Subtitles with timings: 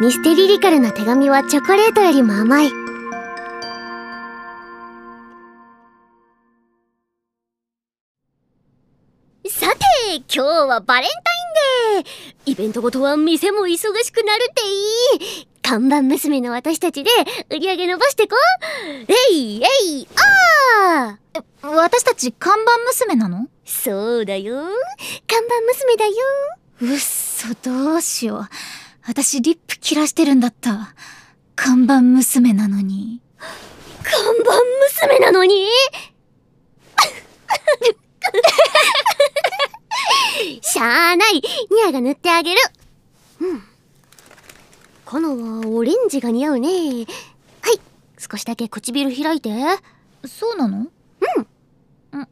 [0.00, 2.68] ミステリリカルな手紙はチョコレートよりも甘い。
[9.48, 12.52] さて今日はバレンタインデー。
[12.52, 14.62] イベントごとは店も忙しくなるって
[15.22, 15.48] いい。
[15.62, 17.10] 看板娘の私たちで
[17.50, 18.34] 売り上げ伸ばしてこ
[19.30, 19.66] えいえ
[20.00, 20.08] い
[20.98, 21.68] あー。
[21.68, 23.46] 私たち看板娘なの？
[23.64, 24.56] そうだよ。
[25.28, 25.54] 看板
[25.84, 26.12] 娘だよ。
[26.80, 28.48] うっそどうしよう
[29.06, 30.94] 私リップ切らしてるんだった。
[31.56, 33.20] 看板娘なのに。
[34.02, 34.52] 看板
[35.08, 35.66] 娘なのに？
[40.62, 41.34] しゃあない。
[41.34, 41.42] ニ
[41.86, 42.60] アが塗ってあげる。
[43.40, 43.62] うん。
[45.04, 46.68] カナはオレンジが似合うね。
[46.70, 46.74] は
[47.72, 47.80] い。
[48.18, 49.50] 少しだけ唇開いて。
[50.26, 50.78] そうなの？
[50.78, 50.80] う
[51.40, 51.46] ん
[52.12, 52.28] うん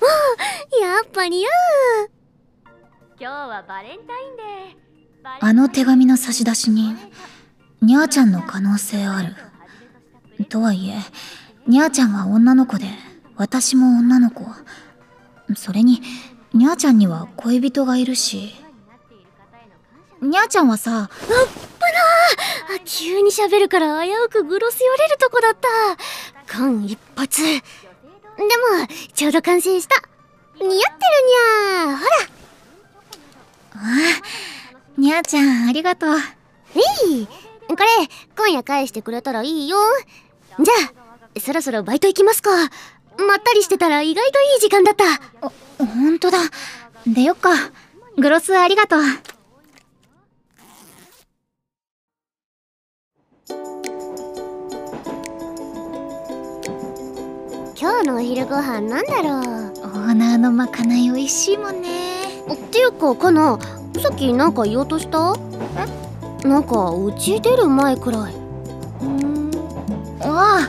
[0.00, 0.04] あ
[0.80, 1.48] やっぱ似合
[2.04, 2.10] う
[3.20, 5.38] 今日はバレンタインデー。
[5.40, 6.96] あの手紙の差出人
[7.82, 9.34] にゃーちゃんの可能性ある。
[10.46, 10.94] とはいえ
[11.66, 12.86] にゃーちゃんは女の子で
[13.36, 14.44] 私も女の子。
[15.56, 16.00] それに
[16.52, 18.54] にゃーちゃんには恋人がいるし
[20.20, 21.38] にゃーちゃんはさあっぶな
[22.76, 25.68] あ急に喋るから危うくグロス寄れるとこだった。
[26.46, 27.62] 間一髪で
[28.38, 29.96] もちょうど完成した
[30.60, 32.10] 似合ってるにゃーほら
[33.74, 36.16] ああにゃーちゃんありがとう。
[36.74, 37.26] えい
[37.68, 37.86] これ
[38.36, 39.76] 今夜返してくれたらいいよ。
[40.58, 40.74] じゃ
[41.36, 42.50] あそろそろバイト行きますか。
[42.50, 42.68] まっ
[43.44, 45.04] たりしてたら意外といい時間だった。
[45.84, 46.38] ほんとだ。
[47.06, 47.50] 出よっか。
[48.16, 49.02] グロスありがとう。
[57.80, 59.40] 今日のお昼ご飯なんだろ
[59.72, 59.77] う。
[59.90, 61.88] ーナーのまかない美味しいもんね。
[62.52, 63.58] っていうかかな
[64.02, 65.34] さっきなんか言おうとした？
[66.44, 66.48] え？
[66.48, 68.34] なんかうち出る前くらい。
[68.34, 69.50] うん。
[70.20, 70.68] あ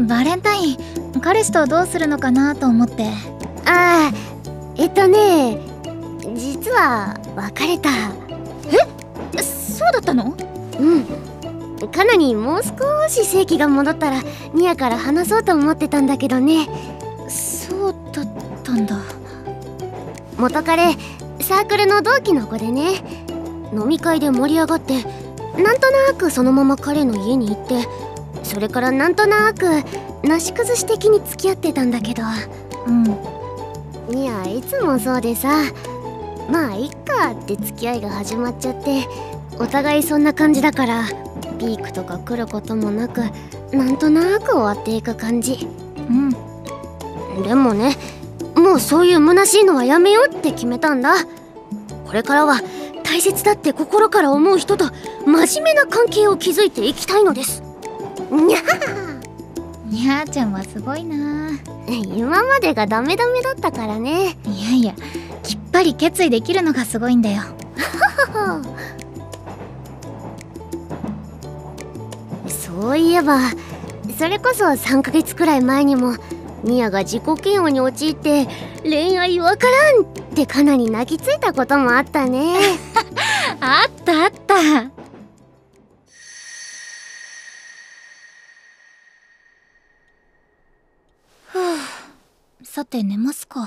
[0.00, 0.76] バレンタイン
[1.20, 3.06] 彼氏とどうするのかなと思って。
[3.66, 4.12] ああ
[4.76, 5.58] えっとね
[6.34, 7.90] 実は別れた。
[9.36, 9.42] え？
[9.42, 10.34] そうだったの？
[10.78, 11.06] うん。
[11.90, 14.22] カナにもう少し正気が戻ったら
[14.54, 16.68] ニアから話そうと思ってたんだけどね。
[17.28, 17.94] そう
[18.72, 18.96] たんだ。
[20.38, 20.92] 元彼
[21.40, 23.02] サークルの同期の子でね。
[23.72, 25.02] 飲み会で盛り上がって
[25.56, 27.88] なんとなくそのまま彼の家に行って
[28.42, 29.64] それからなんとなく
[30.28, 32.22] なし崩し的に付き合ってたんだけど。
[32.86, 33.06] うん。
[34.14, 35.50] いやいつもそうでさ。
[36.50, 39.06] まあいっかって付き合いが始まっちゃって
[39.58, 41.04] お互いそんな感じだから
[41.58, 43.22] ピークとか来ることもなく
[43.72, 45.66] なんとなく終わっていく感じ。
[45.96, 46.30] うん。
[47.42, 47.96] でもね
[48.62, 51.14] もうそういう虚しいのはやめようって決めたんだ。
[52.06, 52.60] これからは
[53.02, 54.86] 大切だって心から思う人と
[55.26, 57.62] 真面目な関係を築いていきたいのです。
[58.30, 58.58] にゃ
[59.86, 61.50] にゃーちゃんはすごいな。
[61.88, 64.36] 今までがダメダメだったからね。
[64.46, 64.94] いやいや
[65.42, 67.42] きっぱり決意できるのがすごいんだよ。
[72.46, 73.38] そういえば
[74.18, 76.14] それこそ3ヶ月くらい前にも
[76.64, 78.46] ミアが自己嫌悪に陥って
[78.82, 82.56] 恋愛わからんってかなり泣きついたこともあったね。
[83.60, 84.54] あったあった。
[91.46, 92.64] ふう。
[92.64, 93.64] さて寝ますか。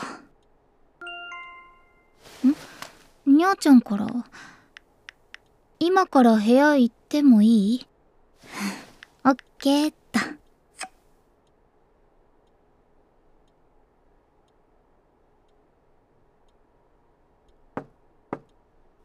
[3.28, 3.36] ん？
[3.36, 4.08] にゃーちゃんから？
[5.80, 7.88] 今から部屋行ってもいい？
[9.26, 10.20] オッケーっと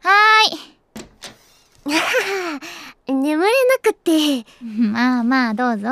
[0.02, 1.90] はーい
[3.10, 4.44] 眠れなくって。
[4.64, 5.88] まあまあどうぞ。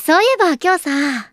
[0.00, 1.32] そういえば今日さ。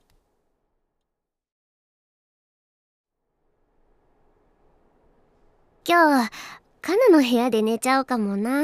[5.88, 6.32] 今日
[6.82, 8.64] カナの部屋で寝ちゃうかもな。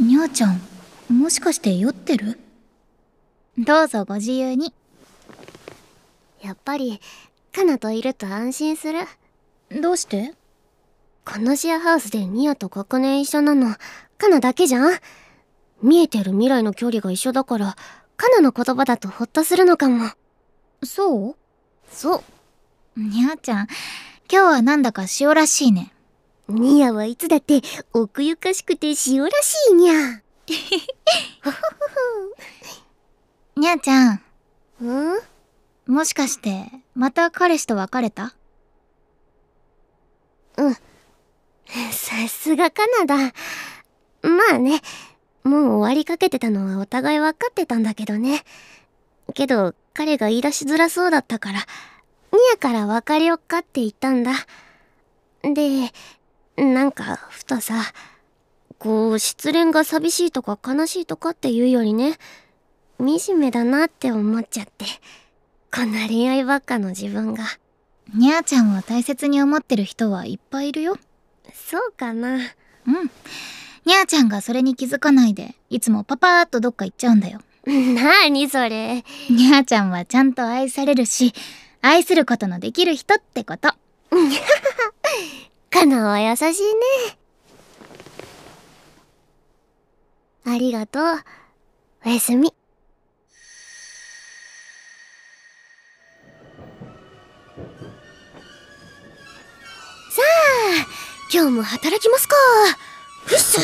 [0.00, 0.60] にゃーちゃん
[1.08, 2.38] もしかして酔ってる？
[3.58, 4.72] どうぞご自由に。
[6.40, 7.00] やっぱり
[7.52, 9.00] カナといると安心する。
[9.82, 10.34] どうして？
[11.30, 13.76] このシェアハウスでニアと学年一緒なの。
[14.16, 14.98] カナだけじゃん？
[15.82, 17.76] 見えてる未来の距離が一緒だから
[18.16, 20.10] カナの言葉だとホッとするのかも。
[20.82, 21.36] そう？
[21.90, 22.24] そ
[22.96, 23.00] う。
[23.00, 23.66] にゃーちゃん
[24.32, 25.92] 今日はなんだか塩らしいね。
[26.48, 27.60] ニアはいつだって
[27.92, 30.22] 奥ゆかしくて塩らしいにゃ
[33.54, 34.22] にゃーちゃんん？
[35.86, 38.34] もしかしてまた彼氏と別れた？
[40.56, 40.76] うん
[41.92, 43.16] さすがカナダ。
[44.22, 44.80] まあね
[45.44, 48.42] もう終わりかけてたのはお互い分かってたんだけどね。
[49.34, 51.58] けど彼が言い出しづらそうだったから
[52.32, 54.32] ニヤから別れよっかって言ったんだ。
[55.42, 55.92] で
[56.56, 57.74] なんかふとさ
[58.78, 62.18] こう失恋が寂しいとか悲しいとかっていうよりね
[62.98, 64.84] 惨めだなって思っちゃって
[65.72, 67.44] こんな恋愛ばっかの自分が。
[68.14, 70.96] にゃーちゃんを大切に思ってる人はいっぱいいるよ。
[71.52, 72.36] そうかな。
[72.36, 73.10] うん。
[73.84, 77.40] にゃーちゃんがそれに気づかないでいつもパパーっとどっか行っちゃうんだよ。
[77.66, 79.04] なーにそれ。
[79.30, 81.32] にゃーちゃんはちゃんと愛されるし
[81.80, 83.68] 愛することのできる人ってこと。
[85.70, 87.18] かなは優しいね。
[90.44, 91.04] ありがとう。
[92.06, 92.54] おやすみ
[101.30, 102.34] 今日も働きますか。
[103.26, 103.60] ふっす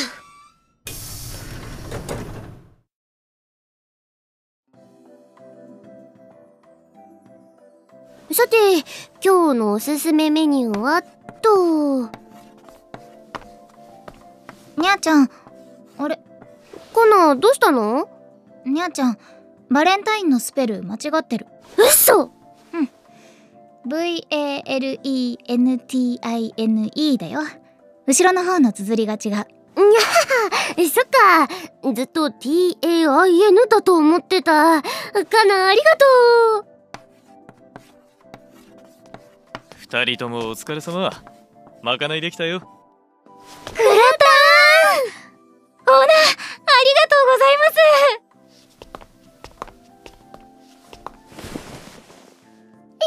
[8.32, 8.84] さて
[9.25, 12.11] 今日のおすすめメニューはと。
[14.76, 15.31] にゃーちゃん
[15.96, 16.19] あれ。
[16.93, 18.11] コナどうしたの？
[18.66, 19.19] にゃーちゃん
[19.70, 21.46] バレンタインのスペル間違ってる。
[21.78, 22.25] 嘘。
[22.25, 22.44] うん
[23.87, 25.39] VALENTINE
[27.19, 27.41] だよ。
[28.07, 29.31] 後ろの方の綴りが違う。
[29.31, 29.47] にゃは
[30.89, 31.49] そっか。
[31.95, 34.83] ずっと TAIN だと思ってた。
[34.83, 36.07] かなありがと
[36.61, 36.67] う。
[39.79, 41.11] 二人ともお疲れ様。
[41.83, 42.61] まかないできたよ。
[42.61, 42.65] グ
[43.77, 43.95] ラタン
[45.87, 47.65] オーナーありがとうございま
[48.21, 48.24] す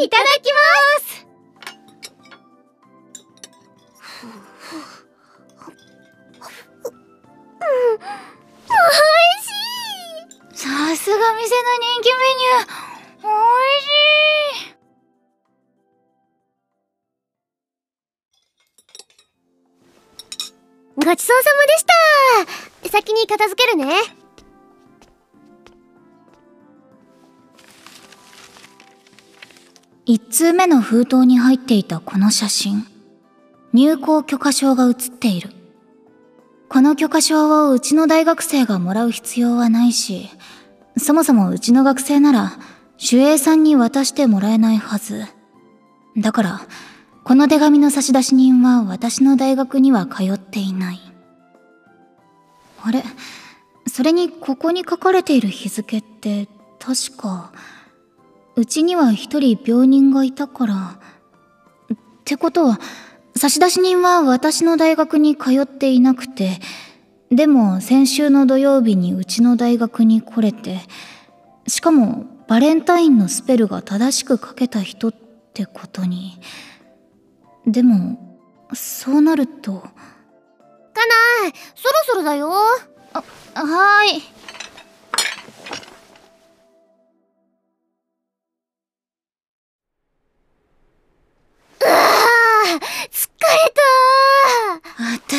[0.03, 0.59] いただきま
[1.01, 1.25] す。
[8.69, 9.01] おい
[9.41, 9.49] し
[10.53, 10.57] い。
[10.57, 13.27] さすが店の人気メニュー。
[13.27, 13.29] お
[13.65, 13.85] いし
[21.03, 21.85] いごちそうさまでし
[22.83, 22.89] た。
[22.89, 24.16] 先に片付けるね
[30.09, 32.85] 一通目の封筒に入っていたこの写真
[33.73, 35.49] 入校許可証が写っている。
[36.69, 40.29] この許可証をうちの大学生がもらう必要はないし
[40.95, 42.53] そもそもうちの学生なら
[43.11, 45.25] 守衛さんに渡してもらえないはず。
[46.17, 46.61] だから
[47.25, 51.01] この手紙の差出人は私の大学には通っていない。
[52.81, 53.03] あれ？
[53.87, 56.47] それにここに書かれている日付って
[56.79, 57.51] 確か
[58.57, 60.99] うちには一人病人がいたから。
[61.93, 62.79] ってことは
[63.37, 66.59] 差出人は私の大学に通っていなくて
[67.31, 70.81] でも先週の土曜日にうちの大学に来れて
[71.67, 75.13] しかもバレンタインのスペルが正しく書けた人っ
[75.53, 76.39] てことに。
[77.65, 78.17] でも
[78.73, 79.71] そうなると。
[79.71, 79.91] かな
[81.75, 82.51] そろそろだよ。
[83.13, 83.23] あ
[83.53, 84.36] はーい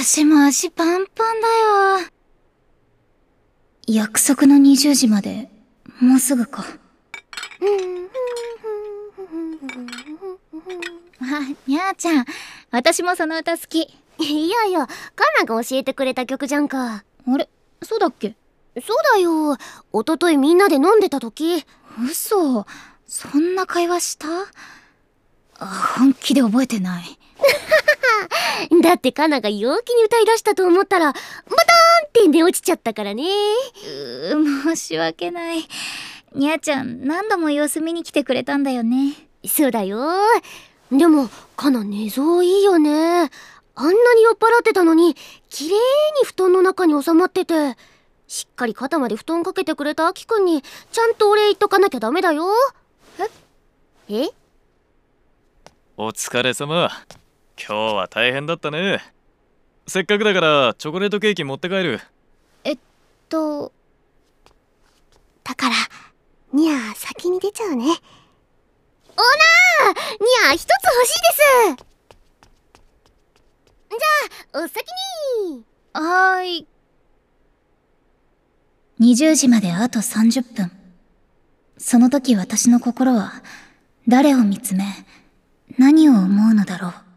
[0.00, 1.48] 私も足パンパンだ
[2.02, 2.08] よ
[3.88, 5.50] 約束の20時まで
[6.00, 6.64] もうすぐか
[11.20, 12.24] あ、にゃーちゃん。
[12.70, 13.80] 私もその歌好き。
[14.20, 14.94] いやいや、カ
[15.40, 17.02] ナが教えてくれた曲じゃんか。
[17.26, 17.50] あれ
[17.82, 18.36] そうだっけ？
[18.80, 19.56] そうだよ。
[19.92, 21.64] おとといみんなで飲んでた時。
[22.08, 22.64] 嘘。
[23.08, 24.28] そんな会話した？
[25.58, 27.18] 本気で覚えてない。
[28.82, 31.22] だってカナが陽気に歌い出したと思ったら、バターン
[32.08, 33.24] って寝落ちちゃったからね。
[33.24, 35.68] うー、申し訳ない。
[36.34, 39.14] にゃーちゃん、何度も様子見に来てくれたんだよね。
[39.46, 40.00] そうだよ。
[40.90, 43.30] でも、カナ寝相いいよね。
[43.74, 45.14] あんなに酔っ払ってたのに、
[45.48, 45.78] 綺麗に
[46.24, 47.76] 布団の中に収まってて、
[48.26, 50.62] しっかり肩まで布団かけてくれたアキくんに、
[50.92, 52.46] ちゃんとお礼言っとかなきゃダメだよ。
[54.08, 54.24] え？
[54.24, 54.30] え？
[56.00, 56.92] お疲れ様。
[57.58, 59.02] 今日は大変だったね。
[59.88, 61.98] せっかくだからチョコレートケーキ持って帰る。
[62.62, 62.78] えっ
[63.28, 63.72] と。
[65.42, 65.74] だから、
[66.52, 67.82] にゃー先に出ちゃうね。
[67.82, 70.70] オーナーにゃー一つ欲
[71.04, 71.18] しい
[71.74, 71.84] です
[73.90, 74.86] じゃあ、お先
[75.50, 75.64] に
[75.94, 76.68] はーい。
[79.00, 80.70] 20時まであと30分。
[81.76, 83.42] その時私の心は
[84.06, 84.84] 誰を見つめ
[85.78, 87.07] 何を思うのだろう。